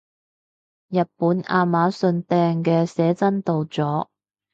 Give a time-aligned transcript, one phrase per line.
[0.89, 4.07] 日本亞馬遜訂嘅寫真到咗